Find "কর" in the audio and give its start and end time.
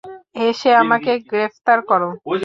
1.89-2.01